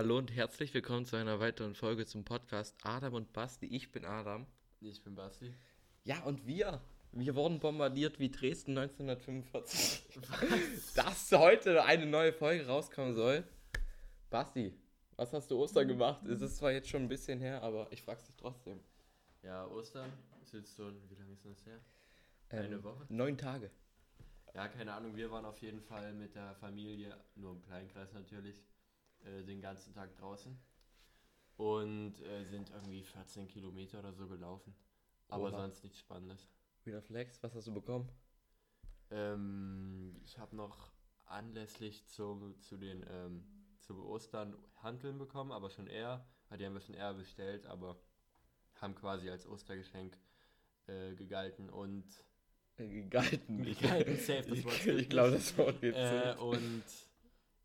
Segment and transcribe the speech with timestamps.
[0.00, 3.66] Hallo und herzlich willkommen zu einer weiteren Folge zum Podcast Adam und Basti.
[3.66, 4.46] Ich bin Adam.
[4.80, 5.52] Ich bin Basti.
[6.04, 6.80] Ja, und wir,
[7.12, 10.08] wir wurden bombardiert wie Dresden 1945.
[10.16, 10.94] Was?
[10.94, 13.44] Dass heute eine neue Folge rauskommen soll.
[14.30, 14.72] Basti,
[15.16, 16.24] was hast du Ostern gemacht?
[16.24, 18.80] Es ist zwar jetzt schon ein bisschen her, aber ich frag's dich trotzdem.
[19.42, 20.10] Ja, Ostern
[20.42, 21.78] ist jetzt so, wie lange ist das her?
[22.48, 23.04] Eine ähm, Woche?
[23.10, 23.70] Neun Tage.
[24.54, 28.62] Ja, keine Ahnung, wir waren auf jeden Fall mit der Familie, nur im Kleinkreis natürlich,
[29.24, 30.58] äh, den ganzen Tag draußen
[31.56, 34.74] und äh, sind irgendwie 14 Kilometer oder so gelaufen.
[35.28, 35.62] Aber Oha.
[35.62, 36.48] sonst nichts Spannendes.
[36.84, 38.08] Wieder Flex, was hast du bekommen?
[39.10, 40.92] Ähm, ich habe noch
[41.26, 43.44] anlässlich zum, zu den ähm,
[43.80, 48.00] zu Ostern Hanteln bekommen, aber schon eher, weil die haben wir schon eher bestellt, aber
[48.80, 50.16] haben quasi als Ostergeschenk
[50.86, 52.06] äh, gegalten und
[52.76, 53.62] äh, gegalten.
[53.62, 54.74] Gegalten, safe, das Wort.
[54.86, 56.84] Ich, ich glaube, das Wort geht äh, Und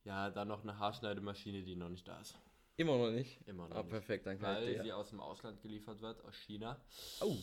[0.06, 2.40] ja, dann noch eine Haarschneidemaschine, die noch nicht da ist.
[2.78, 3.48] Immer noch nicht?
[3.48, 3.90] Immer noch ah, nicht.
[3.90, 6.80] perfekt, dann kann Weil sie aus dem Ausland geliefert wird, aus China.
[7.22, 7.38] Oh.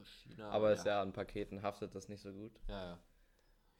[0.00, 0.50] Aus China.
[0.50, 0.74] Aber ja.
[0.74, 2.52] ist ja an Paketen haftet das nicht so gut.
[2.68, 2.98] Ja, ja.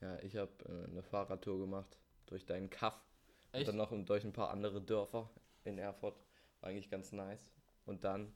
[0.00, 3.00] Ja, ich habe äh, eine Fahrradtour gemacht durch deinen Kaff.
[3.52, 3.68] Echt?
[3.68, 5.30] Und dann noch durch ein paar andere Dörfer
[5.64, 6.16] in Erfurt.
[6.60, 7.52] War eigentlich ganz nice.
[7.86, 8.34] Und dann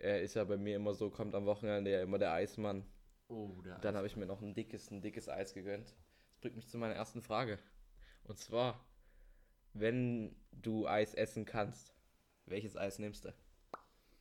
[0.00, 2.84] äh, ist ja bei mir immer so, kommt am Wochenende ja immer der Eismann.
[3.28, 5.94] Oh, der Dann habe ich mir noch ein dickes, ein dickes Eis gegönnt.
[6.30, 7.58] Das bringt mich zu meiner ersten Frage.
[8.24, 8.84] Und zwar,
[9.80, 11.94] wenn du Eis essen kannst,
[12.46, 13.34] welches Eis nimmst du?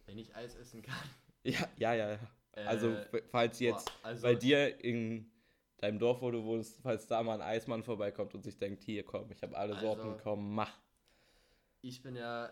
[0.06, 0.96] Wenn ich Eis essen kann?
[1.48, 2.12] Ja, ja, ja.
[2.14, 2.20] ja.
[2.54, 2.98] Äh, also,
[3.30, 5.30] falls jetzt boah, also bei dir in
[5.78, 9.06] deinem Dorf, wo du wohnst, falls da mal ein Eismann vorbeikommt und sich denkt, hier
[9.06, 10.76] komm, ich habe alle also, Sorten, komm, mach.
[11.82, 12.52] Ich bin ja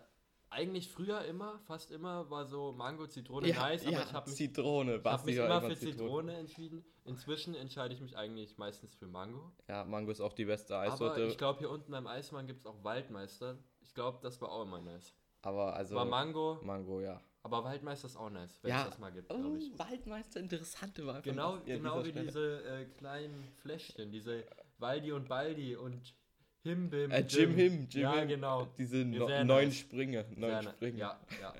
[0.53, 4.29] eigentlich früher immer, fast immer, war so Mango, Zitrone ja, nice, aber ja, ich habe
[4.29, 5.97] mich, Zitrone, ich hab mich immer für Zitrone.
[5.97, 6.37] Zitrone.
[6.37, 6.85] entschieden.
[7.05, 9.51] Inzwischen entscheide ich mich eigentlich meistens für Mango.
[9.67, 11.21] Ja, Mango ist auch die beste Eissorte.
[11.21, 13.57] Aber ich glaube, hier unten beim Eismann gibt es auch Waldmeister.
[13.81, 15.13] Ich glaube, das war auch immer nice.
[15.41, 15.95] Aber also.
[15.95, 16.59] War Mango.
[16.63, 17.21] Mango, ja.
[17.43, 18.83] Aber Waldmeister ist auch nice, wenn ja.
[18.83, 19.71] es das mal gibt, glaube ich.
[19.73, 21.21] Oh, Waldmeister, interessante Wahl.
[21.21, 22.25] Genau, genau wie Stelle.
[22.25, 24.45] diese äh, kleinen Fläschchen, diese
[24.77, 26.15] Waldi und Baldi und
[26.63, 27.11] Himbim.
[27.11, 28.67] Äh, Jim Him, Jim Ja, genau.
[28.77, 29.77] Diese no, neun nice.
[29.77, 30.25] Sprünge.
[30.35, 30.99] Neun Sprünge.
[30.99, 31.53] Ja, ja.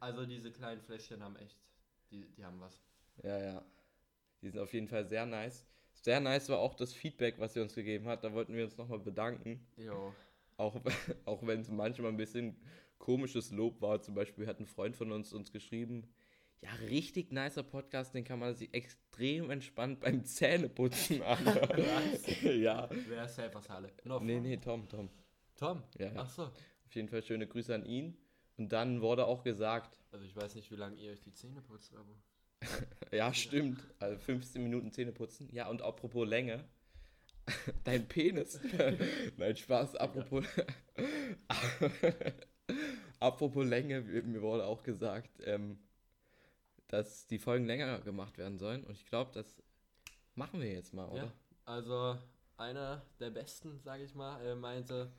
[0.00, 1.56] Also diese kleinen Fläschchen haben echt,
[2.10, 2.78] die, die haben was.
[3.22, 3.64] Ja, ja.
[4.42, 5.64] Die sind auf jeden Fall sehr nice.
[5.94, 8.24] Sehr nice war auch das Feedback, was sie uns gegeben hat.
[8.24, 9.64] Da wollten wir uns nochmal bedanken.
[9.76, 10.12] Jo.
[10.56, 10.80] Auch,
[11.24, 12.56] auch wenn es manchmal ein bisschen
[12.98, 14.02] komisches Lob war.
[14.02, 16.08] Zum Beispiel hat ein Freund von uns uns geschrieben,
[16.62, 21.80] ja, richtig nicer Podcast, den kann man sich extrem entspannt beim Zähneputzen anhören.
[22.60, 22.88] ja.
[23.08, 23.90] Wer ist Helfershalle?
[24.20, 25.10] Nee, nee, Tom, Tom.
[25.56, 25.82] Tom?
[25.98, 26.12] Ja.
[26.16, 26.44] Ach so.
[26.44, 28.16] Auf jeden Fall schöne Grüße an ihn.
[28.56, 29.98] Und dann wurde auch gesagt.
[30.12, 32.16] Also ich weiß nicht, wie lange ihr euch die Zähne putzt, aber.
[33.16, 33.82] ja, stimmt.
[33.98, 35.48] Also 15 Minuten Zähne putzen.
[35.52, 36.64] Ja, und apropos Länge.
[37.84, 38.60] Dein Penis.
[39.36, 39.96] Nein, Spaß.
[39.96, 40.44] Apropos.
[43.18, 45.78] apropos Länge, mir wurde auch gesagt, ähm,
[46.92, 48.84] dass die Folgen länger gemacht werden sollen.
[48.84, 49.62] Und ich glaube, das
[50.34, 51.24] machen wir jetzt mal, oder?
[51.24, 51.32] Ja,
[51.64, 52.18] also
[52.58, 55.10] einer der besten, sage ich mal, äh, meinte,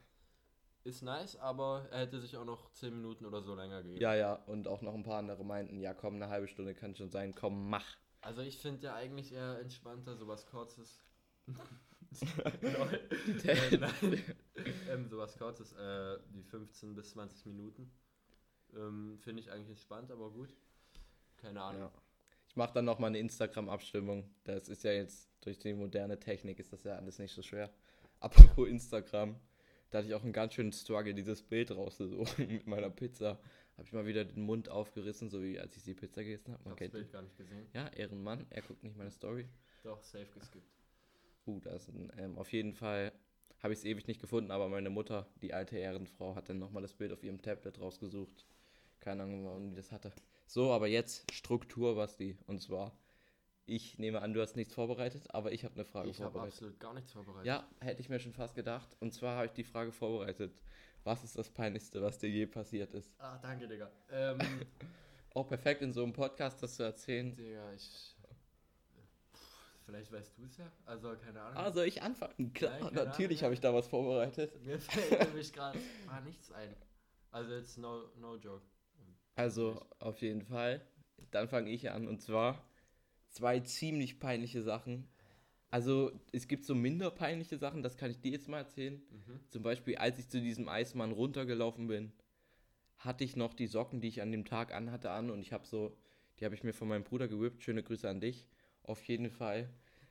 [0.84, 4.02] ist nice, aber er hätte sich auch noch 10 Minuten oder so länger gegeben.
[4.02, 6.96] Ja, ja, und auch noch ein paar andere meinten, ja komm, eine halbe Stunde kann
[6.96, 7.98] schon sein, komm, mach.
[8.22, 11.00] Also ich finde ja eigentlich eher entspannter, sowas kurzes.
[14.92, 17.92] ähm, sowas kurzes, äh, die 15 bis 20 Minuten.
[18.76, 20.56] Ähm, finde ich eigentlich entspannt, aber gut.
[21.44, 21.82] Keine Ahnung.
[21.82, 21.92] Ja.
[22.48, 24.30] Ich mache dann nochmal eine Instagram-Abstimmung.
[24.46, 27.70] Das ist ja jetzt durch die moderne Technik ist das ja alles nicht so schwer.
[28.20, 29.36] Apropos Instagram,
[29.90, 33.40] da hatte ich auch einen ganz schönen Struggle, dieses Bild rauszusuchen mit meiner Pizza.
[33.76, 36.64] Habe ich mal wieder den Mund aufgerissen, so wie als ich die Pizza gegessen habe.
[36.64, 37.68] Man ich habe das Bild gar nicht gesehen.
[37.74, 39.50] Ja, Ehrenmann, er guckt nicht meine Story.
[39.84, 40.72] Doch, safe geskippt.
[41.46, 43.12] Uh, das ist ein, ähm, auf jeden Fall
[43.62, 46.84] habe ich es ewig nicht gefunden, aber meine Mutter, die alte Ehrenfrau, hat dann nochmal
[46.84, 48.46] das Bild auf ihrem Tablet rausgesucht.
[49.00, 50.14] Keine Ahnung, warum die das hatte.
[50.46, 52.38] So, aber jetzt Struktur, Basti.
[52.48, 52.98] Und zwar,
[53.66, 56.54] ich nehme an, du hast nichts vorbereitet, aber ich habe eine Frage ich vorbereitet.
[56.54, 57.46] Ich habe absolut gar nichts vorbereitet.
[57.46, 58.96] Ja, hätte ich mir schon fast gedacht.
[59.00, 60.54] Und zwar habe ich die Frage vorbereitet.
[61.04, 63.12] Was ist das Peinlichste, was dir je passiert ist?
[63.20, 63.92] Ah, danke, Digga.
[64.12, 64.40] Ähm,
[65.34, 67.36] Auch perfekt in so einem Podcast das zu erzählen.
[67.36, 68.16] Digga, ich.
[69.86, 70.72] Vielleicht weißt du es ja.
[70.86, 71.58] Also, keine Ahnung.
[71.58, 72.54] Also, ich anfangen.
[72.54, 74.64] Klar, Nein, natürlich habe ich da was vorbereitet.
[74.64, 75.80] Mir fällt nämlich gerade
[76.24, 76.74] nichts ein.
[77.32, 78.64] Also, jetzt no, no joke.
[79.36, 80.82] Also auf jeden Fall.
[81.32, 82.64] Dann fange ich an und zwar
[83.30, 85.08] zwei ziemlich peinliche Sachen.
[85.72, 89.02] Also es gibt so minder peinliche Sachen, das kann ich dir jetzt mal erzählen.
[89.10, 89.40] Mhm.
[89.50, 92.14] Zum Beispiel, als ich zu diesem Eismann runtergelaufen bin,
[93.00, 95.66] hatte ich noch die Socken, die ich an dem Tag anhatte, an und ich habe
[95.66, 95.98] so,
[96.40, 97.64] die habe ich mir von meinem Bruder gewippt.
[97.64, 98.48] Schöne Grüße an dich.
[98.84, 99.70] Auf jeden Fall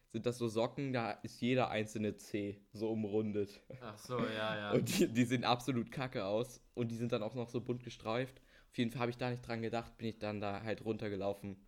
[0.08, 3.62] sind das so Socken, da ist jeder einzelne C so umrundet.
[3.80, 4.72] Ach so, ja, ja.
[4.74, 6.60] Und die, die sehen absolut kacke aus.
[6.74, 8.41] Und die sind dann auch noch so bunt gestreift.
[8.72, 11.58] Auf jeden Fall habe ich da nicht dran gedacht, bin ich dann da halt runtergelaufen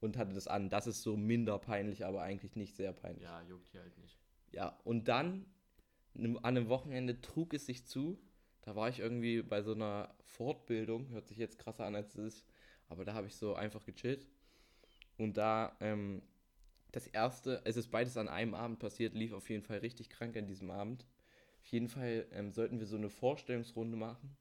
[0.00, 0.70] und hatte das an.
[0.70, 3.22] Das ist so minder peinlich, aber eigentlich nicht sehr peinlich.
[3.22, 4.18] Ja, juckt hier halt nicht.
[4.50, 5.46] Ja, und dann
[6.16, 8.18] an einem Wochenende trug es sich zu.
[8.62, 12.38] Da war ich irgendwie bei so einer Fortbildung, hört sich jetzt krasser an als es
[12.38, 12.46] ist,
[12.88, 14.26] aber da habe ich so einfach gechillt.
[15.16, 16.22] Und da, ähm,
[16.90, 20.36] das erste, es ist beides an einem Abend passiert, lief auf jeden Fall richtig krank
[20.36, 21.06] an diesem Abend.
[21.60, 24.36] Auf jeden Fall ähm, sollten wir so eine Vorstellungsrunde machen.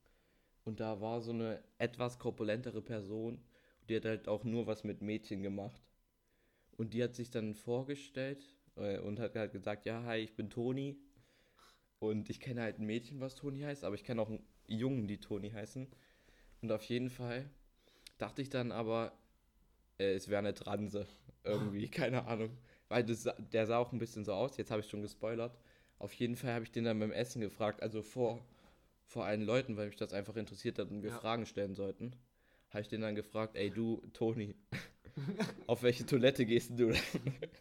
[0.68, 3.40] Und da war so eine etwas korpulentere Person,
[3.88, 5.82] die hat halt auch nur was mit Mädchen gemacht.
[6.76, 8.44] Und die hat sich dann vorgestellt
[8.76, 10.98] äh, und hat halt gesagt, ja, hi, ich bin Toni.
[12.00, 15.08] Und ich kenne halt ein Mädchen, was Toni heißt, aber ich kenne auch einen Jungen,
[15.08, 15.88] die Toni heißen.
[16.62, 17.50] Und auf jeden Fall
[18.18, 19.14] dachte ich dann aber,
[20.00, 21.08] äh, es wäre eine Transe.
[21.46, 22.58] Irgendwie, keine Ahnung.
[22.90, 25.58] Weil das, der sah auch ein bisschen so aus, jetzt habe ich schon gespoilert.
[25.98, 28.46] Auf jeden Fall habe ich den dann beim Essen gefragt, also vor,
[29.08, 31.18] vor allen Leuten, weil mich das einfach interessiert hat und wir ja.
[31.18, 32.14] Fragen stellen sollten.
[32.70, 34.54] Habe ich den dann gefragt, ey du, Toni,
[35.68, 37.02] auf welche Toilette gehst du denn?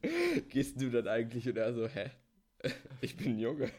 [0.48, 1.48] gehst du dann eigentlich?
[1.48, 2.10] Und er so, hä?
[3.00, 3.70] Ich bin ein Junge.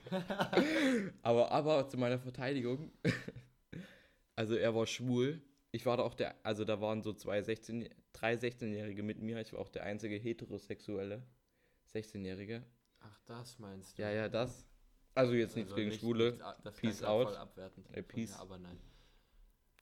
[1.22, 2.92] aber, aber zu meiner Verteidigung,
[4.36, 5.42] also er war schwul.
[5.72, 9.42] Ich war da auch der, also da waren so zwei 16, drei 16-Jährige mit mir.
[9.42, 11.24] Ich war auch der einzige heterosexuelle
[11.94, 12.64] 16-Jährige.
[13.02, 14.04] Ach, das meinst du?
[14.04, 14.66] Ja, ja, das.
[15.18, 16.32] Also jetzt also nichts gegen nicht, Schwule.
[16.64, 17.36] Nichts, Peace out.
[17.92, 18.32] Äh, peace.
[18.32, 18.78] Ja, aber nein.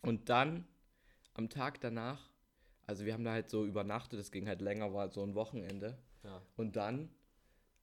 [0.01, 0.65] Und dann
[1.33, 2.29] am Tag danach,
[2.87, 5.97] also wir haben da halt so übernachtet, es ging halt länger, war so ein Wochenende.
[6.23, 6.41] Ja.
[6.55, 7.09] Und dann,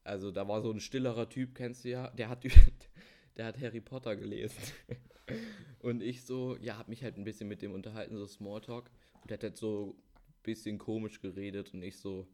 [0.02, 2.43] also da war so ein stillerer Typ, kennst du ja, der hat,
[3.37, 4.56] der hat Harry Potter gelesen.
[5.81, 8.90] und ich so, ja, hab mich halt ein bisschen mit dem unterhalten, so Smalltalk.
[9.20, 12.26] Und der hat halt so ein bisschen komisch geredet und ich so,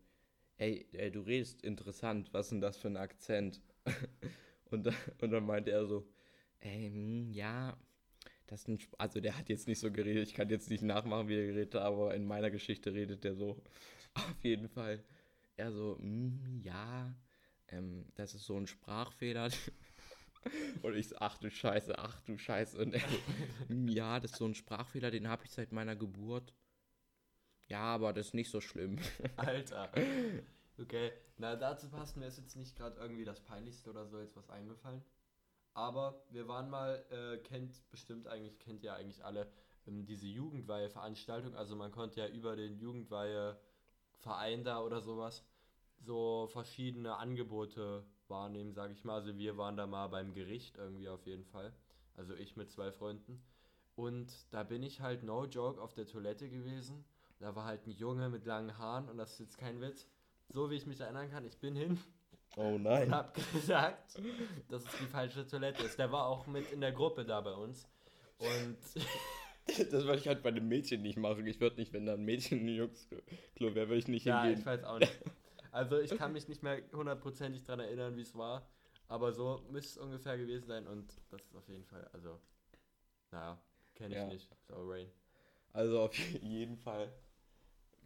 [0.58, 3.60] ey, ey, du redest interessant, was ist denn das für ein Akzent?
[4.70, 4.86] und,
[5.20, 6.06] und dann meinte er so,
[6.60, 7.76] ähm, ja,
[8.46, 10.82] das ist ein, Sp also der hat jetzt nicht so geredet, ich kann jetzt nicht
[10.82, 13.62] nachmachen, wie er geredet hat, aber in meiner Geschichte redet der so.
[14.14, 15.04] Auf jeden Fall.
[15.56, 17.14] Er so, mm, ja,
[17.68, 19.50] ähm, das ist so ein Sprachfehler.
[20.82, 22.78] Und ich so, ach du Scheiße, ach du Scheiße.
[22.78, 25.96] Und er so, mm, ja, das ist so ein Sprachfehler, den habe ich seit meiner
[25.96, 26.54] Geburt.
[27.68, 28.98] Ja, aber das ist nicht so schlimm.
[29.36, 29.92] Alter.
[30.80, 34.48] Okay, na dazu passt mir jetzt nicht gerade irgendwie das Peinlichste oder so jetzt was
[34.48, 35.02] eingefallen.
[35.74, 39.50] Aber wir waren mal, äh, kennt bestimmt eigentlich, kennt ihr eigentlich alle
[39.86, 41.54] ähm, diese Jugendweihe-Veranstaltung.
[41.54, 45.44] Also man konnte ja über den Jugendweihe-Verein da oder sowas
[46.00, 49.14] so verschiedene Angebote wahrnehmen, sage ich mal.
[49.14, 51.72] Also wir waren da mal beim Gericht irgendwie auf jeden Fall.
[52.14, 53.42] Also ich mit zwei Freunden.
[53.96, 57.04] Und da bin ich halt no joke auf der Toilette gewesen.
[57.40, 60.06] Da war halt ein Junge mit langen Haaren und das ist jetzt kein Witz.
[60.48, 61.98] So wie ich mich erinnern kann, ich bin hin
[62.58, 63.06] Oh nein.
[63.06, 64.20] Und hab gesagt,
[64.68, 65.98] dass es die falsche Toilette ist.
[65.98, 67.88] Der war auch mit in der Gruppe da bei uns.
[68.38, 68.78] Und.
[69.66, 71.46] das würde ich halt bei einem Mädchen nicht machen.
[71.46, 74.54] Ich würde nicht, wenn da ein Mädchen in Jungs-Klo wäre, würde ich nicht ja, hingehen.
[74.54, 75.18] Ja, ich weiß auch nicht.
[75.70, 78.66] Also ich kann mich nicht mehr hundertprozentig daran erinnern, wie es war.
[79.06, 82.40] Aber so müsste es ungefähr gewesen sein und das ist auf jeden Fall, also,
[83.30, 83.60] naja,
[83.94, 84.26] kenne ich ja.
[84.28, 84.50] nicht.
[84.66, 85.08] So, Rain.
[85.74, 87.12] Also auf jeden Fall.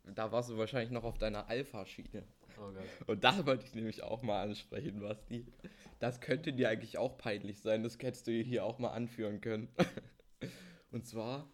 [0.04, 2.24] Da warst du wahrscheinlich noch auf deiner Alpha-Schiene.
[2.58, 2.72] Oh
[3.06, 5.46] Und das wollte ich nämlich auch mal ansprechen, Basti.
[6.00, 7.82] Das könnte dir eigentlich auch peinlich sein.
[7.82, 9.68] Das hättest du hier auch mal anführen können.
[10.90, 11.48] Und zwar,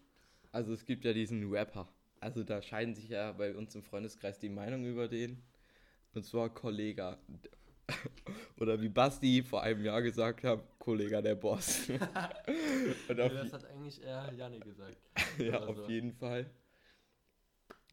[0.51, 1.87] also es gibt ja diesen Rapper.
[2.19, 5.41] Also da scheiden sich ja bei uns im Freundeskreis die Meinungen über den.
[6.13, 7.17] Und zwar Kollega.
[8.59, 11.87] Oder wie Basti vor einem Jahr gesagt hat, Kollega der Boss.
[13.07, 14.97] das hat eigentlich eher Janne gesagt.
[15.37, 15.87] ja, auf so.
[15.87, 16.49] jeden Fall.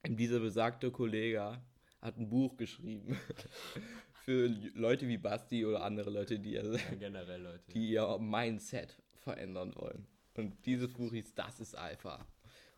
[0.08, 1.60] Dieser besagte Kollege
[2.00, 3.18] hat ein Buch geschrieben.
[4.24, 7.60] Für Leute wie Basti oder andere Leute, die, ihr, ja, Leute.
[7.72, 10.06] die ihr Mindset verändern wollen.
[10.34, 12.26] Und dieses Buch hieß Das ist Alpha.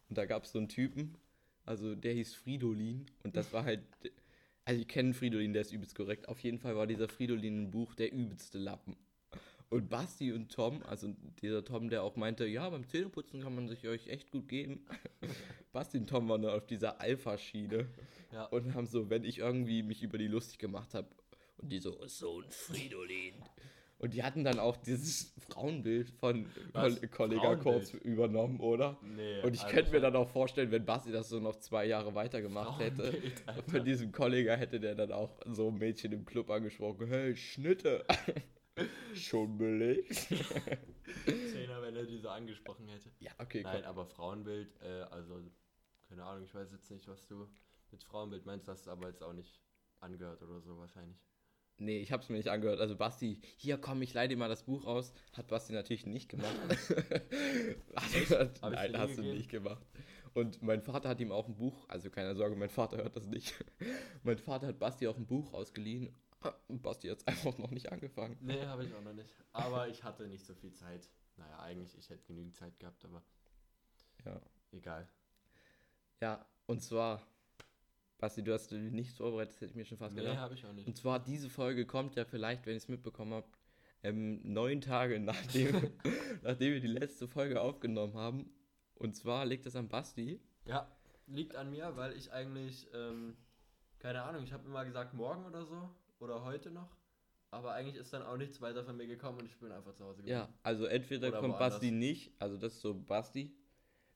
[0.09, 1.17] Und da gab es so einen Typen,
[1.65, 3.07] also der hieß Fridolin.
[3.23, 3.83] Und das war halt.
[4.65, 6.29] Also ich kenne Fridolin, der ist übelst korrekt.
[6.29, 8.97] Auf jeden Fall war dieser Fridolin ein Buch der übelste Lappen.
[9.71, 13.69] Und Basti und Tom, also dieser Tom, der auch meinte, ja, beim Zähneputzen kann man
[13.69, 14.87] sich euch echt gut geben.
[15.73, 17.87] Basti und Tom waren dann auf dieser Alpha-Schiene
[18.33, 18.45] ja.
[18.47, 21.09] und haben so, wenn ich irgendwie mich über die lustig gemacht habe,
[21.59, 23.35] und die so, so ein Fridolin.
[23.99, 26.47] Und die hatten dann auch dieses Frauenbild von
[27.11, 28.97] Kollega Korps übernommen, oder?
[29.03, 29.43] Nee.
[29.43, 32.15] Und ich also könnte mir dann auch vorstellen, wenn Basti das so noch zwei Jahre
[32.15, 33.13] weitergemacht hätte,
[33.67, 38.05] von diesem Kollega hätte der dann auch so ein Mädchen im Club angesprochen, hey, Schnitte.
[39.15, 40.29] Schon belegt.
[41.25, 43.11] Zehner, wenn er die so angesprochen hätte.
[43.21, 43.63] Ja, okay.
[43.63, 43.91] Nein, komm.
[43.91, 45.41] aber Frauenbild, äh, also,
[46.09, 47.49] keine Ahnung, ich weiß jetzt nicht, was du
[47.91, 49.61] mit Frauenbild meinst, hast du aber jetzt auch nicht
[50.01, 51.19] angehört oder so wahrscheinlich.
[51.81, 52.81] Nee, ich habe es mir nicht angehört.
[52.81, 55.13] Also Basti, hier komm, ich leih dir mal das Buch aus.
[55.33, 56.57] Hat Basti natürlich nicht gemacht.
[57.97, 59.87] hat, nein, hast du nicht gemacht.
[60.35, 63.27] Und mein Vater hat ihm auch ein Buch, also keine Sorge, mein Vater hört das
[63.27, 63.55] nicht.
[64.25, 66.15] mein Vater hat Basti auch ein Buch ausgeliehen.
[66.69, 68.37] Basti hat es einfach noch nicht angefangen.
[68.41, 69.35] Nee, habe ich auch noch nicht.
[69.53, 71.09] Aber ich hatte nicht so viel Zeit.
[71.37, 73.23] Naja, eigentlich, ich hätte genügend Zeit gehabt, aber.
[74.25, 74.41] Ja.
[74.73, 75.09] Egal.
[76.21, 77.23] Ja, und zwar,
[78.19, 80.39] Basti, du hast nichts vorbereitet, das hätte ich mir schon fast Nee, gedacht.
[80.39, 80.87] habe ich auch nicht.
[80.87, 83.47] Und zwar, diese Folge kommt ja vielleicht, wenn ich es mitbekommen habe,
[84.03, 85.93] ähm, neun Tage nachdem,
[86.43, 88.51] nachdem wir die letzte Folge aufgenommen haben.
[88.97, 90.41] Und zwar liegt es an Basti.
[90.65, 90.91] Ja,
[91.29, 93.37] liegt an mir, weil ich eigentlich, ähm,
[94.01, 95.89] keine Ahnung, ich habe immer gesagt morgen oder so
[96.21, 96.97] oder heute noch,
[97.51, 100.05] aber eigentlich ist dann auch nichts weiter von mir gekommen und ich bin einfach zu
[100.05, 100.39] Hause geblieben.
[100.39, 101.75] Ja, also entweder Oder kommt woanders.
[101.75, 103.55] Basti nicht, also das ist so Basti.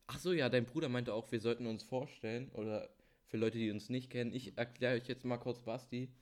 [0.07, 2.89] Ach so, ja, dein Bruder meinte auch, wir sollten uns vorstellen, oder
[3.27, 6.13] für Leute, die uns nicht kennen, ich erkläre euch jetzt mal kurz Basti.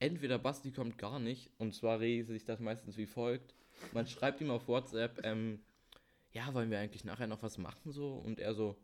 [0.00, 3.54] Entweder Basti kommt gar nicht, und zwar regelt sich das meistens wie folgt.
[3.92, 5.60] Man schreibt ihm auf WhatsApp, ähm,
[6.32, 8.14] ja, wollen wir eigentlich nachher noch was machen so?
[8.14, 8.76] Und er so,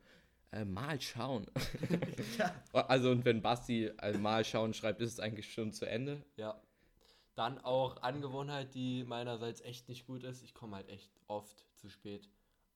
[0.53, 1.47] äh, mal schauen.
[2.73, 6.25] Also, und wenn Basti äh, mal schauen schreibt, ist es eigentlich schon zu Ende.
[6.37, 6.61] Ja.
[7.35, 10.43] Dann auch Angewohnheit, die meinerseits echt nicht gut ist.
[10.43, 12.29] Ich komme halt echt oft zu spät.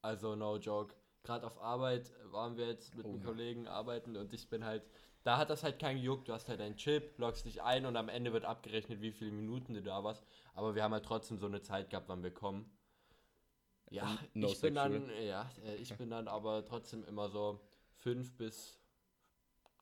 [0.03, 0.95] Also no joke.
[1.23, 3.27] Gerade auf Arbeit waren wir jetzt mit Oh einem ja.
[3.27, 4.89] Kollegen arbeiten und ich bin halt,
[5.25, 6.29] da hat das halt kein gejuckt.
[6.29, 9.33] Du hast halt einen Chip, loggst dich ein und am Ende wird abgerechnet, wie viele
[9.33, 10.25] Minuten du da warst.
[10.55, 12.71] Aber wir haben halt trotzdem so eine Zeit gehabt, wann wir kommen.
[13.91, 17.61] Ja, no ich bin dann, ja, äh, ich bin dann aber trotzdem immer so
[17.99, 18.79] fünf bis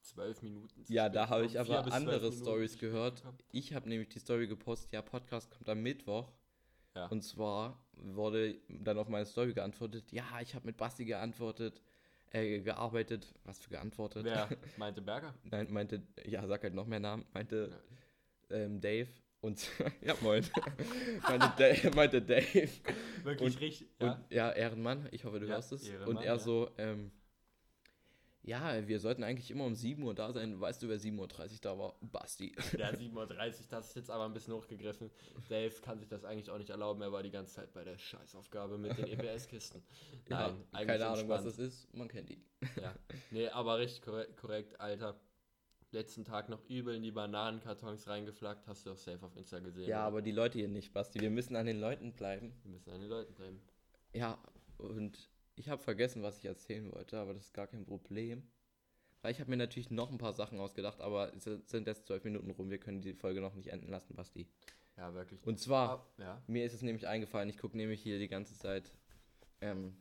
[0.01, 0.85] zwölf Minuten.
[0.89, 3.23] Ja, da habe ich aber andere Stories gehört.
[3.51, 6.33] Ich habe nämlich die Story gepostet, ja, Podcast kommt am Mittwoch.
[6.95, 7.07] Ja.
[7.09, 11.83] Und zwar wurde dann auf meine Story geantwortet, ja, ich habe mit Basti geantwortet,
[12.31, 14.25] äh, gearbeitet, was für geantwortet?
[14.25, 14.49] Wer
[14.79, 15.35] meinte Berger?
[15.45, 17.71] Nein, meinte, ja, sag halt noch mehr Namen, meinte
[18.51, 19.09] ähm, Dave
[19.41, 19.69] und,
[20.03, 20.45] ja, moin,
[21.29, 22.69] meinte, Dave, meinte Dave
[23.23, 23.89] Wirklich Und- richtig.
[24.01, 24.25] und Ja.
[24.31, 25.89] ja, Ehrenmann, ich hoffe, du Ja, hörst es.
[25.89, 26.39] Ehrenmann, und er ja.
[26.39, 27.13] so, ähm,
[28.43, 30.61] ja, wir sollten eigentlich immer um 7 Uhr da sein.
[30.61, 31.97] Weißt du, wer 7.30 Uhr da war?
[32.01, 32.55] Basti.
[32.79, 33.27] Ja, 7.30 Uhr,
[33.71, 35.11] das ist jetzt aber ein bisschen hochgegriffen.
[35.49, 37.03] Dave kann sich das eigentlich auch nicht erlauben.
[37.03, 39.83] Er war die ganze Zeit bei der Scheißaufgabe mit den EPS-Kisten.
[40.29, 41.47] Ja, Nein, eigentlich keine Ahnung, was entspannt.
[41.47, 41.93] das ist.
[41.95, 42.45] Man kennt ihn.
[42.81, 42.95] Ja.
[43.33, 45.19] Nee, aber richtig korrekt, korrekt, Alter.
[45.97, 48.67] Letzten Tag noch übel in die Bananenkartons reingeflaggt.
[48.67, 49.89] Hast du auch safe auf Insta gesehen.
[49.89, 50.07] Ja, oder?
[50.09, 51.23] aber die Leute hier nicht, Basti.
[51.23, 52.53] Wir müssen an den Leuten bleiben.
[52.65, 53.63] Wir müssen an den Leuten bleiben.
[54.13, 54.39] Ja,
[54.77, 58.43] und ich habe vergessen, was ich erzählen wollte, aber das ist gar kein Problem.
[59.23, 62.25] Weil ich habe mir natürlich noch ein paar Sachen ausgedacht, aber es sind jetzt zwölf
[62.25, 62.69] Minuten rum.
[62.69, 64.47] Wir können die Folge noch nicht enden lassen, Basti.
[64.99, 65.43] Ja, wirklich.
[65.47, 66.43] Und zwar, ja.
[66.47, 68.93] mir ist es nämlich eingefallen, ich gucke nämlich hier die ganze Zeit
[69.63, 69.97] ähm,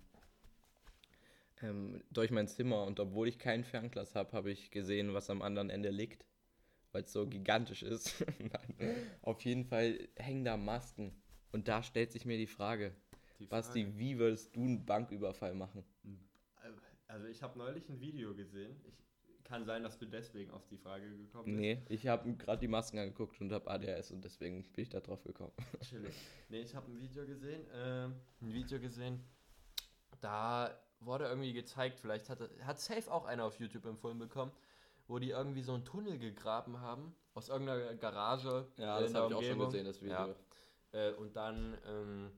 [1.65, 5.41] ähm, durch mein Zimmer und obwohl ich kein Fernglas habe, habe ich gesehen, was am
[5.41, 6.25] anderen Ende liegt,
[6.91, 8.25] weil es so gigantisch ist.
[9.21, 11.13] Auf jeden Fall hängen da Masken.
[11.51, 12.95] Und da stellt sich mir die Frage,
[13.39, 13.97] Die Basti, Frage.
[13.97, 15.83] wie würdest du einen Banküberfall machen?
[17.07, 18.75] Also ich habe neulich ein Video gesehen.
[18.85, 18.95] Ich,
[19.45, 21.57] kann sein, dass du deswegen auf die Frage gekommen bist.
[21.59, 24.99] Nee, ich habe gerade die Masken angeguckt und habe ADHS und deswegen bin ich da
[24.99, 25.53] drauf gekommen.
[25.81, 26.15] Chillig.
[26.49, 27.61] Nee, ich habe ein Video gesehen.
[27.71, 29.23] Ähm, ein Video gesehen.
[30.19, 34.51] Da wurde irgendwie gezeigt, vielleicht hat, hat Safe auch einer auf YouTube empfohlen bekommen,
[35.07, 38.67] wo die irgendwie so einen Tunnel gegraben haben aus irgendeiner Garage.
[38.77, 39.71] äh, in der Umgebung.
[39.85, 40.29] das Ja.
[40.91, 42.31] Äh, und dann ähm,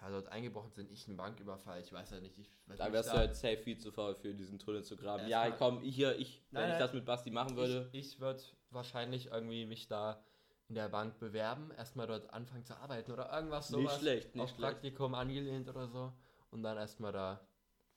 [0.00, 0.90] ja, dort eingebrochen sind.
[0.90, 1.80] Ich ein Banküberfall.
[1.80, 2.38] Ich weiß ja nicht.
[2.38, 5.26] Ich, Da wärst du halt safe viel zu faul für diesen Tunnel zu graben.
[5.28, 7.88] Ja, komm, hier, ich, wenn Nein, ich das mit Basti machen würde.
[7.92, 10.22] Ich, ich würde wahrscheinlich irgendwie mich da
[10.68, 13.98] in der Bank bewerben, erstmal dort anfangen zu arbeiten oder irgendwas Nicht sowas.
[14.00, 14.72] schlecht, nicht auf schlecht.
[14.72, 16.12] Praktikum angelehnt oder so.
[16.56, 17.46] Und dann erstmal da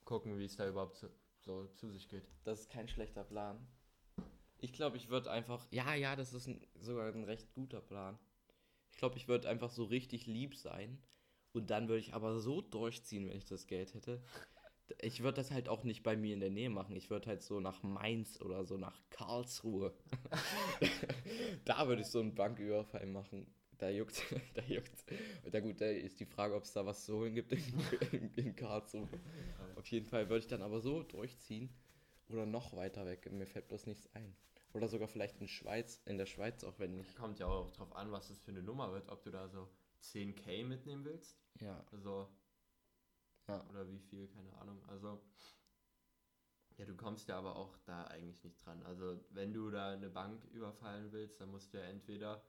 [0.04, 2.28] gucken, wie es da überhaupt so, so zu sich geht.
[2.44, 3.66] Das ist kein schlechter Plan.
[4.58, 5.66] Ich glaube, ich würde einfach.
[5.72, 8.20] Ja, ja, das ist ein, sogar ein recht guter Plan.
[8.90, 11.02] Ich glaube, ich würde einfach so richtig lieb sein.
[11.54, 14.22] Und dann würde ich aber so durchziehen, wenn ich das Geld hätte.
[15.00, 16.98] Ich würde das halt auch nicht bei mir in der Nähe machen.
[16.98, 19.94] Ich würde halt so nach Mainz oder so nach Karlsruhe.
[21.64, 23.48] da würde ich so einen Banküberfall machen.
[23.80, 24.22] Da juckt,
[24.56, 25.06] da juckt.
[25.52, 27.64] Na gut, da ist die Frage, ob es da was zu holen gibt in,
[28.12, 29.08] in, in Karlsruhe.
[29.76, 31.70] Auf jeden Fall würde ich dann aber so durchziehen.
[32.28, 33.32] Oder noch weiter weg.
[33.32, 34.36] Mir fällt bloß nichts ein.
[34.74, 37.16] Oder sogar vielleicht in Schweiz, in der Schweiz auch, wenn nicht.
[37.16, 39.68] Kommt ja auch drauf an, was das für eine Nummer wird, ob du da so
[40.04, 41.40] 10k mitnehmen willst.
[41.60, 41.84] Ja.
[41.92, 42.28] Also,
[43.48, 43.66] Ja.
[43.70, 44.84] oder wie viel, keine Ahnung.
[44.88, 45.20] Also,
[46.78, 48.84] ja, du kommst ja aber auch da eigentlich nicht dran.
[48.84, 52.44] Also, wenn du da eine Bank überfallen willst, dann musst du ja entweder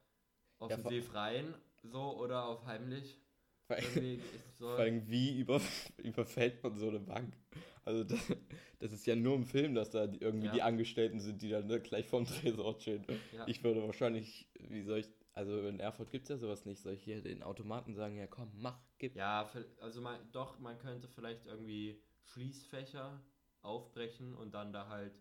[0.60, 3.18] offensiv rein, so, oder auf heimlich.
[3.66, 3.76] Vor
[4.58, 5.60] vor allem wie über,
[6.02, 7.34] überfällt man so eine Bank?
[7.84, 8.20] Also das,
[8.78, 10.52] das ist ja nur im Film, dass da die- irgendwie Ja.
[10.52, 13.04] die Angestellten sind, die dann ne, gleich vorm Tresor stehen.
[13.32, 13.46] Ja.
[13.46, 16.82] Ich würde wahrscheinlich, wie soll ich, Also in Erfurt gibt es ja sowas nicht.
[16.82, 19.16] Soll ich hier den Automaten sagen, ja komm, mach, gib.
[19.16, 19.48] Ja,
[19.80, 23.22] also man, doch, man könnte vielleicht irgendwie Schließfächer
[23.62, 25.12] aufbrechen und dann da halt,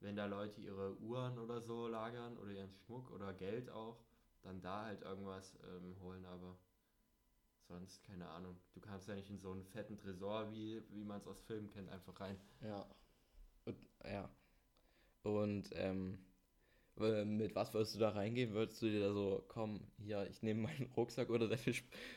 [0.00, 3.98] wenn da Leute ihre Uhren oder so lagern oder ihren Schmuck oder Geld auch,
[4.42, 6.56] dann da halt irgendwas ähm, holen, aber
[7.68, 8.56] sonst keine Ahnung.
[8.72, 11.70] Du kannst ja nicht in so einen fetten Tresor, wie, wie man es aus Filmen
[11.70, 12.36] kennt, einfach rein.
[12.60, 12.86] Ja.
[13.64, 14.28] Und, ja.
[15.22, 16.18] Und ähm,
[17.00, 18.52] mit was würdest du da reingehen?
[18.52, 21.76] Würdest du dir da so, komm, hier, ich nehme meinen Rucksack oder deine,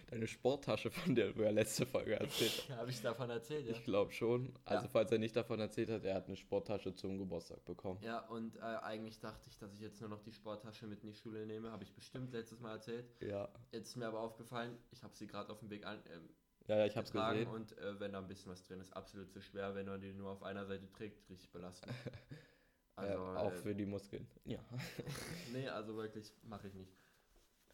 [0.09, 2.69] deine Sporttasche, von der du ja letzte Folge erzählt hast?
[2.77, 3.71] Habe ich davon erzählt, ja?
[3.71, 4.53] Ich glaube schon.
[4.65, 4.89] Also, ja.
[4.91, 7.99] falls er nicht davon erzählt hat, er hat eine Sporttasche zum Geburtstag bekommen.
[8.03, 11.09] Ja, und äh, eigentlich dachte ich, dass ich jetzt nur noch die Sporttasche mit in
[11.09, 11.71] die Schule nehme.
[11.71, 13.05] Habe ich bestimmt letztes Mal erzählt.
[13.21, 13.49] Ja.
[13.71, 15.99] Jetzt ist mir aber aufgefallen, ich habe sie gerade auf dem Weg an.
[16.13, 16.29] Ähm,
[16.67, 17.47] ja, ja, ich habe es gesehen.
[17.47, 19.75] Und äh, wenn da ein bisschen was drin ist, absolut zu schwer.
[19.75, 21.93] Wenn man die nur auf einer Seite trägt, richtig belastend.
[22.95, 24.27] Also, ja, auch äh, für die Muskeln.
[24.45, 24.59] Ja.
[25.53, 26.93] nee, also wirklich mache ich nicht.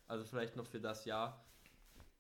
[0.08, 1.46] Also vielleicht noch für das Jahr.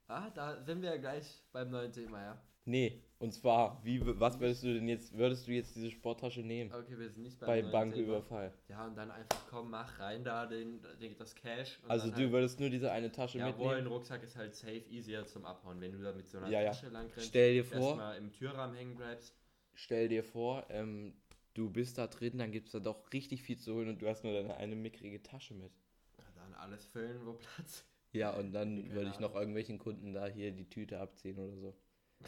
[0.07, 2.41] Ah, da sind wir ja gleich beim neuen Thema, ja.
[2.65, 6.71] Nee, und zwar, wie, was würdest du denn jetzt, würdest du jetzt diese Sporttasche nehmen?
[6.71, 8.53] Okay, wir sind nicht beim Bei Banküberfall.
[8.67, 11.79] Ja, und dann einfach, komm, mach rein da den, den das Cash.
[11.87, 13.71] also du halt, würdest nur diese eine Tasche ja, mitnehmen?
[13.71, 16.49] Ja, ein Rucksack ist halt safe, easier zum Abhauen, wenn du da mit so einer
[16.49, 16.91] ja, Tasche ja.
[16.91, 17.29] lang rennst.
[17.29, 17.79] Stell dir vor.
[17.79, 19.35] Erstmal im Türrahmen hängen bleibst.
[19.73, 21.13] Stell dir vor, ähm,
[21.53, 24.07] du bist da drin, dann gibt es da doch richtig viel zu holen und du
[24.07, 25.71] hast nur deine eine mickrige Tasche mit.
[26.17, 27.85] Ja, dann alles füllen, wo Platz.
[28.11, 31.75] Ja, und dann würde ich noch irgendwelchen Kunden da hier die Tüte abziehen oder so.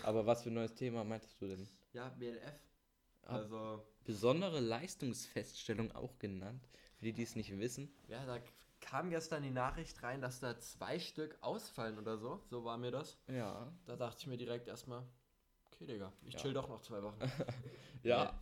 [0.03, 1.67] Aber was für ein neues Thema meintest du denn?
[1.93, 2.59] Ja, BLF.
[3.23, 3.85] Also.
[4.03, 7.93] Besondere Leistungsfeststellung auch genannt, für die, die es nicht wissen.
[8.07, 8.39] Ja, da
[8.79, 12.41] kam gestern die Nachricht rein, dass da zwei Stück ausfallen oder so.
[12.49, 13.17] So war mir das.
[13.27, 13.71] Ja.
[13.85, 15.03] Da dachte ich mir direkt erstmal,
[15.81, 16.39] okay, Digga, ich ja.
[16.39, 17.17] chill doch noch zwei Wochen.
[18.03, 18.39] ja,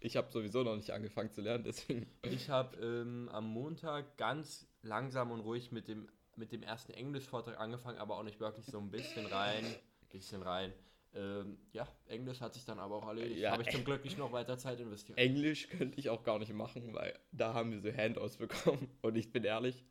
[0.00, 2.06] ich habe sowieso noch nicht angefangen zu lernen, deswegen.
[2.22, 7.58] Ich habe ähm, am Montag ganz langsam und ruhig mit dem, mit dem ersten Englischvortrag
[7.58, 9.64] angefangen, aber auch nicht wirklich so ein bisschen rein,
[10.10, 10.72] bisschen rein.
[11.14, 13.40] Ähm, ja, Englisch hat sich dann aber auch erledigt.
[13.40, 15.18] Ja, habe ich zum Glück nicht noch weiter Zeit investiert.
[15.18, 18.88] Englisch könnte ich auch gar nicht machen, weil da haben wir so Handouts bekommen.
[19.00, 19.84] Und ich bin ehrlich,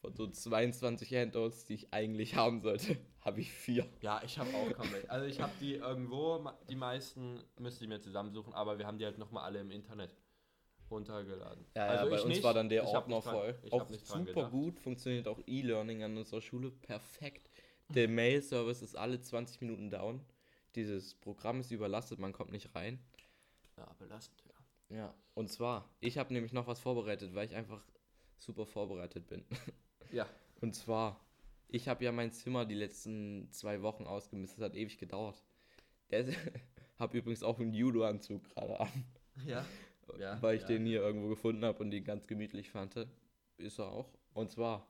[0.00, 3.86] von so 22 Handouts, die ich eigentlich haben sollte, habe ich vier.
[4.00, 5.10] Ja, ich habe auch welche.
[5.10, 9.04] Also ich habe die irgendwo, die meisten müsste ich mir zusammensuchen, aber wir haben die
[9.04, 10.14] halt nochmal alle im Internet
[10.90, 11.66] runtergeladen.
[11.74, 13.58] Ja, also ja bei uns nicht, war dann der Ordner voll.
[13.70, 17.50] Auch super gut, funktioniert auch E-Learning an unserer Schule perfekt.
[17.88, 20.20] Der Mail-Service ist alle 20 Minuten down.
[20.74, 22.98] Dieses Programm ist überlastet, man kommt nicht rein.
[23.76, 24.96] Ja, belastet, ja.
[24.96, 27.82] Ja, und zwar, ich habe nämlich noch was vorbereitet, weil ich einfach
[28.36, 29.44] super vorbereitet bin.
[30.12, 30.28] Ja.
[30.60, 31.20] Und zwar,
[31.68, 35.42] ich habe ja mein Zimmer die letzten zwei Wochen ausgemistet, hat ewig gedauert.
[36.10, 36.26] Der
[36.98, 39.04] habe übrigens auch einen Judo-Anzug gerade an.
[39.46, 39.64] Ja.
[40.18, 40.68] ja weil ich ja.
[40.68, 42.94] den hier irgendwo gefunden habe und den ganz gemütlich fand.
[43.58, 44.12] Ist er auch.
[44.32, 44.86] Und zwar,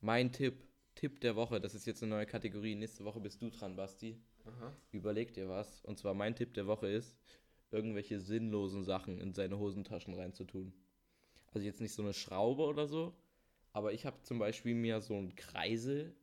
[0.00, 0.62] mein Tipp,
[0.94, 2.74] Tipp der Woche, das ist jetzt eine neue Kategorie.
[2.74, 4.20] Nächste Woche bist du dran, Basti.
[4.44, 4.72] Aha.
[4.90, 5.80] Überleg dir was.
[5.84, 7.16] Und zwar, mein Tipp der Woche ist,
[7.70, 10.72] irgendwelche sinnlosen Sachen in seine Hosentaschen reinzutun.
[11.52, 13.14] Also jetzt nicht so eine Schraube oder so,
[13.72, 16.14] aber ich habe zum Beispiel mir so einen Kreisel.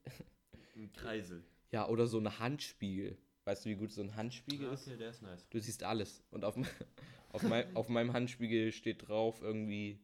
[0.76, 1.44] Ein Kreisel.
[1.72, 3.18] Ja, oder so einen Handspiegel.
[3.46, 4.88] Weißt du, wie gut so ein Handspiegel ah, ist?
[4.88, 5.48] Okay, der ist nice.
[5.50, 6.24] Du siehst alles.
[6.32, 6.56] Und auf,
[7.30, 10.00] auf, mein, auf meinem Handspiegel steht drauf irgendwie,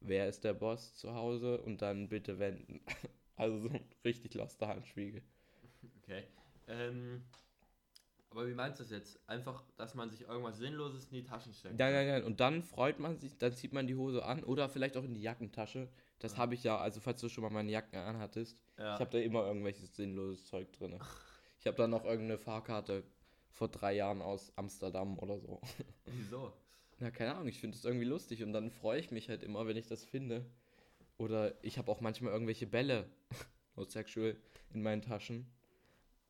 [0.00, 2.80] wer ist der Boss zu Hause und dann bitte wenden.
[3.36, 5.20] Also so ein richtig loster Handspiegel.
[6.04, 6.22] Okay.
[6.68, 7.24] Ähm,
[8.34, 9.18] aber wie meinst du das jetzt?
[9.28, 11.78] Einfach, dass man sich irgendwas Sinnloses in die Taschen steckt?
[11.78, 12.24] Nein, nein, nein.
[12.24, 15.14] Und dann freut man sich, dann zieht man die Hose an oder vielleicht auch in
[15.14, 15.88] die Jackentasche.
[16.18, 16.38] Das ja.
[16.38, 18.94] habe ich ja, also falls du schon mal meine Jacken anhattest, ja.
[18.94, 20.98] ich habe da immer irgendwelches sinnloses Zeug drin.
[21.60, 23.04] Ich habe da noch irgendeine Fahrkarte
[23.50, 25.60] vor drei Jahren aus Amsterdam oder so.
[26.06, 26.52] Wieso?
[26.98, 29.66] Na, keine Ahnung, ich finde es irgendwie lustig und dann freue ich mich halt immer,
[29.66, 30.44] wenn ich das finde.
[31.18, 33.08] Oder ich habe auch manchmal irgendwelche Bälle,
[33.76, 34.36] no sexual,
[34.72, 35.46] in meinen Taschen.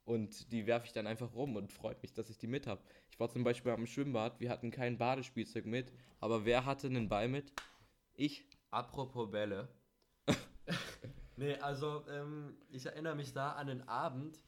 [0.04, 2.82] Und die werfe ich dann einfach rum und freut mich, dass ich die mit habe.
[3.10, 7.08] Ich war zum Beispiel am Schwimmbad, wir hatten kein Badespielzeug mit, aber wer hatte einen
[7.08, 7.52] Ball mit?
[8.14, 8.46] Ich.
[8.70, 9.68] Apropos Bälle.
[11.36, 14.40] nee, also ähm, ich erinnere mich da an den Abend,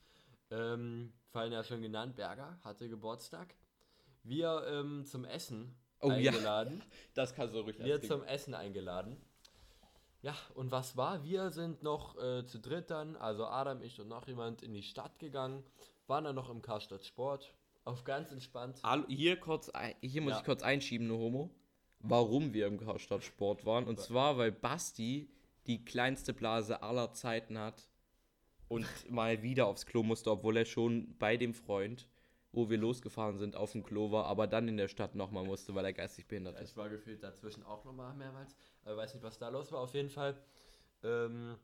[0.50, 3.54] ähm, vorhin ja schon genannt, Berger hatte Geburtstag.
[4.22, 6.80] Wir ähm, zum Essen oh, eingeladen.
[6.80, 6.84] Ja.
[7.14, 9.16] Das kannst du ruhig Wir zum Essen eingeladen.
[10.26, 11.22] Ja, und was war?
[11.24, 14.82] Wir sind noch äh, zu dritt dann, also Adam, ich und noch jemand, in die
[14.82, 15.62] Stadt gegangen,
[16.08, 18.82] waren dann noch im Karstadt Sport, auf ganz entspannt.
[19.06, 20.38] Hier, kurz, hier muss ja.
[20.40, 21.50] ich kurz einschieben, nur Homo
[22.00, 23.84] warum wir im Karstadt Sport waren.
[23.84, 25.28] Und zwar, weil Basti
[25.66, 27.88] die kleinste Blase aller Zeiten hat
[28.68, 32.08] und mal wieder aufs Klo musste, obwohl er schon bei dem Freund,
[32.56, 35.74] wo wir losgefahren sind, auf dem Klo war, aber dann in der Stadt nochmal musste,
[35.74, 36.70] weil er geistig behindert ist.
[36.70, 38.56] Ich war gefühlt dazwischen auch nochmal mehrmals.
[38.82, 39.80] Ich weiß nicht, was da los war.
[39.80, 40.34] Auf jeden Fall
[41.04, 41.56] ähm,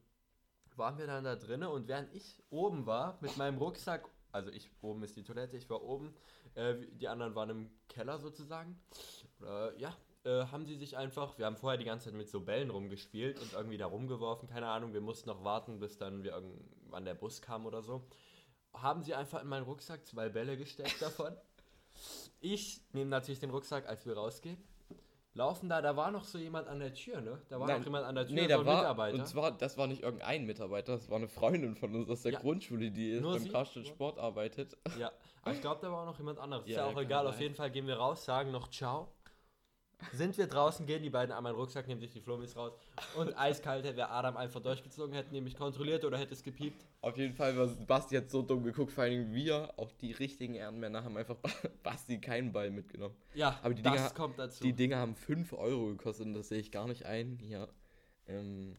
[0.77, 4.71] waren wir dann da drinnen und während ich oben war mit meinem Rucksack, also ich
[4.83, 6.15] oben ist die Toilette, ich war oben,
[6.57, 8.79] äh, die anderen waren im Keller sozusagen.
[9.43, 12.41] Äh, ja, äh, haben sie sich einfach, wir haben vorher die ganze Zeit mit so
[12.41, 16.33] Bällen rumgespielt und irgendwie da rumgeworfen, keine Ahnung, wir mussten noch warten, bis dann wir
[16.33, 18.07] irgendwann der Bus kam oder so.
[18.75, 21.37] Haben sie einfach in meinen Rucksack zwei Bälle gesteckt davon.
[22.41, 24.57] Ich nehme natürlich den Rucksack, als wir rausgehen.
[25.35, 27.41] Laufen da, da war noch so jemand an der Tür, ne?
[27.49, 29.15] Da war Nein, noch jemand an der Tür, Nee, so da ein war, Mitarbeiter.
[29.19, 32.33] und zwar, das war nicht irgendein Mitarbeiter, das war eine Freundin von uns aus der
[32.33, 33.49] Ja, Grundschule, die nur beim?
[33.51, 34.77] Karstadt Sport arbeitet.
[34.99, 35.11] Ja,
[35.43, 36.67] aber ich glaube, da war auch noch jemand anderes.
[36.67, 39.09] Ist Ja, ja auch egal, auf jeden Fall gehen wir raus, sagen noch Ciao.
[40.13, 42.73] Sind wir draußen, gehen die beiden an meinen Rucksack, nehmen sich die Flummis raus
[43.17, 46.85] und eiskalt wäre Adam einfach durchgezogen, hätte nämlich kontrolliert oder hätte es gepiept.
[47.01, 50.55] Auf jeden Fall war Basti jetzt so dumm geguckt, vor allem wir, auch die richtigen
[50.55, 51.37] Ehrenmänner, haben einfach
[51.83, 53.15] Basti keinen Ball mitgenommen.
[53.35, 54.63] Ja, Aber die das Dinger- kommt dazu.
[54.65, 57.69] Die Dinger haben 5 Euro gekostet und das sehe ich gar nicht ein, hier
[58.27, 58.77] ähm,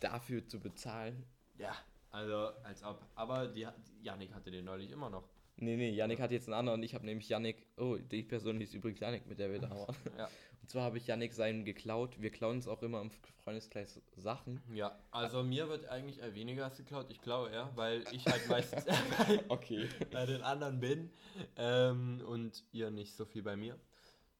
[0.00, 1.24] dafür zu bezahlen.
[1.58, 1.72] ja,
[2.10, 3.00] also als ob.
[3.16, 3.66] Aber die,
[4.02, 5.24] Janik hatte den neulich immer noch.
[5.56, 6.82] Nee, nee, Yannick hat jetzt einen anderen.
[6.82, 9.96] Ich habe nämlich Yannick, oh, die Person hieß übrigens Yannick, mit der wir da waren.
[10.18, 10.28] Ja.
[10.60, 12.20] Und zwar habe ich Yannick seinen geklaut.
[12.20, 13.10] Wir klauen uns auch immer im
[13.44, 14.62] Freundeskreis Sachen.
[14.72, 17.06] Ja, also mir wird eigentlich eher weniger geklaut.
[17.10, 19.88] Ich klaue eher, weil ich halt meistens bei, Okay.
[20.10, 21.10] bei den anderen bin
[21.56, 23.78] ähm, und ihr nicht so viel bei mir.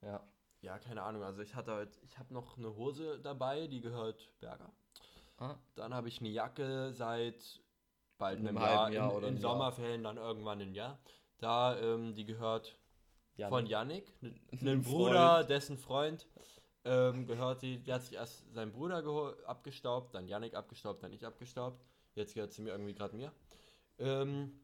[0.03, 0.27] Ja.
[0.63, 1.23] Ja, keine Ahnung.
[1.23, 4.73] Also ich hatte heute, ich habe noch eine Hose dabei, die gehört Berger.
[5.37, 7.61] Ah, Dann habe ich eine Jacke seit
[8.19, 9.53] bald Einem einem Jahr, Jahr in, oder in ein Jahr.
[9.53, 10.99] Sommerferien dann irgendwann ein Jahr.
[11.39, 12.77] Da, ähm, die gehört
[13.37, 13.51] Yannick.
[13.51, 14.13] von Yannick,
[14.61, 16.27] einem Bruder, dessen Freund,
[16.85, 21.25] ähm, gehört die, der hat sich erst sein Bruder abgestaubt, dann Yannick abgestaubt, dann ich
[21.25, 21.83] abgestaubt.
[22.15, 23.33] Jetzt gehört sie mir irgendwie gerade mir.
[23.99, 24.61] Ähm,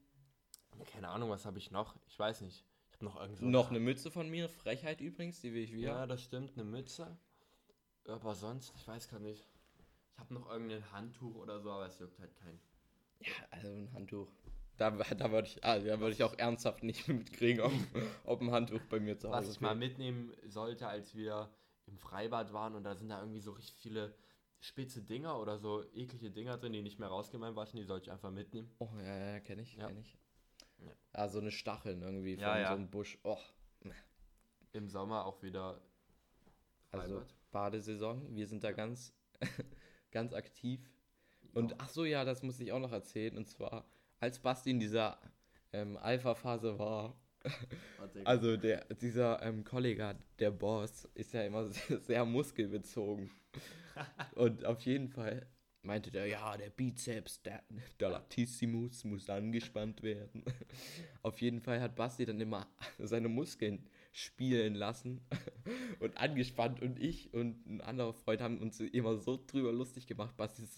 [0.93, 1.97] keine Ahnung, was habe ich noch?
[2.07, 2.65] Ich weiß nicht.
[2.89, 5.73] Ich habe noch irgend so Noch eine Mütze von mir, Frechheit übrigens, die will ich
[5.73, 5.89] wieder.
[5.89, 7.19] Ja, das stimmt, eine Mütze.
[8.07, 9.49] Aber sonst, ich weiß gar nicht.
[10.13, 12.61] Ich habe noch irgendein Handtuch oder so, aber es juckt halt keinen.
[13.21, 14.29] Ja, also ein Handtuch.
[14.77, 17.73] Da, da würde ich, ah, da würde ich auch ernsthaft nicht mitkriegen, ob,
[18.25, 21.51] ob ein Handtuch bei mir zu Hause Was ich mal mitnehmen sollte, als wir
[21.87, 24.15] im Freibad waren und da sind da irgendwie so richtig viele
[24.61, 28.05] spitze Dinger oder so eklige Dinger drin, die nicht mehr rausgehen beim Waschen, die sollte
[28.07, 28.71] ich einfach mitnehmen.
[28.79, 29.87] Oh, ja, ja, kenne ich, Ja.
[29.87, 30.17] kenne ich.
[30.79, 30.93] Ja.
[31.13, 32.69] Ah, so eine Stacheln irgendwie von Ja, ja.
[32.69, 33.19] so einem Busch.
[33.23, 33.39] Oh,
[34.73, 35.81] Im Sommer auch wieder
[36.91, 37.35] also Freibad.
[37.51, 38.35] Badesaison.
[38.35, 39.13] Wir sind da ganz,
[40.11, 40.81] ganz aktiv.
[41.55, 43.37] Und ach so, ja, das muss ich auch noch erzählen.
[43.37, 43.85] Und zwar,
[44.19, 45.19] als Basti in dieser
[45.73, 47.17] ähm, Alpha-Phase war,
[47.99, 53.31] Warte, also der, dieser ähm, Kollege, der Boss, ist ja immer sehr, sehr muskelbezogen.
[54.35, 55.47] Und auf jeden Fall
[55.83, 57.63] meinte der, ja, der Bizeps, der,
[57.99, 60.45] der Latissimus muss angespannt werden.
[61.23, 62.67] Auf jeden Fall hat Basti dann immer
[62.99, 65.21] seine Muskeln spielen lassen
[66.01, 70.37] und angespannt und ich und ein anderer Freund haben uns immer so drüber lustig gemacht.
[70.37, 70.77] Bastis,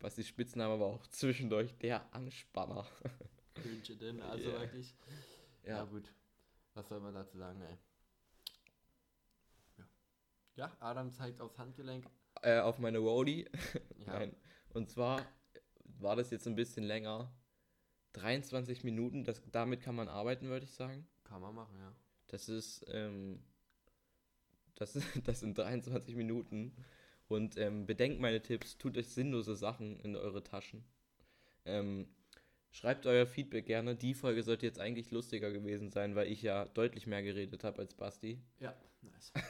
[0.00, 2.86] Bastis Spitzname war auch zwischendurch der Anspanner.
[3.62, 4.60] Wünsche denn, also Ja.
[4.60, 4.94] wirklich.
[5.62, 5.76] Ja.
[5.78, 6.12] Ja, gut.
[6.74, 7.78] Was soll man dazu sagen, ey?
[9.78, 9.84] Ja.
[10.56, 12.06] Ja, Adam zeigt aufs Handgelenk.
[12.42, 13.48] äh, auf meine Roadie.
[13.98, 14.18] Ja.
[14.18, 14.36] Nein.
[14.70, 15.24] Und zwar
[15.84, 17.32] war das jetzt ein bisschen länger.
[18.14, 21.06] 23 Minuten, das, damit kann man arbeiten, würde ich sagen.
[21.24, 21.92] Kann man machen, ja.
[22.28, 23.42] Das ist, ähm,
[24.74, 26.74] das, das sind 23 Minuten.
[27.28, 30.84] Und ähm, bedenkt meine Tipps, tut euch sinnlose Sachen in eure Taschen.
[31.64, 32.06] Ähm,
[32.70, 33.96] schreibt euer Feedback gerne.
[33.96, 37.78] Die Folge sollte jetzt eigentlich lustiger gewesen sein, weil ich ja deutlich mehr geredet habe
[37.78, 38.38] als Basti.
[38.60, 39.32] Ja, nice.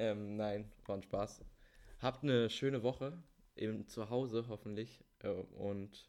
[0.00, 1.44] Ähm, nein, war ein Spaß.
[1.98, 3.22] Habt eine schöne Woche
[3.54, 6.08] eben zu Hause hoffentlich äh, und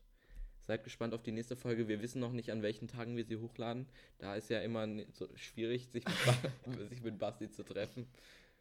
[0.64, 1.88] seid gespannt auf die nächste Folge.
[1.88, 3.88] Wir wissen noch nicht, an welchen Tagen wir sie hochladen.
[4.20, 8.08] Da ist ja immer so schwierig, sich mit, sich mit Basti zu treffen.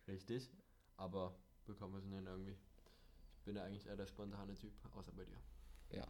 [0.08, 0.50] Richtig.
[0.96, 1.34] Aber
[1.66, 2.56] bekommen wir es denn irgendwie.
[3.38, 5.38] Ich bin ja eigentlich eher der spontane Typ, außer bei dir.
[5.90, 6.06] Ja.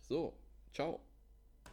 [0.00, 0.34] So,
[0.72, 1.00] ciao.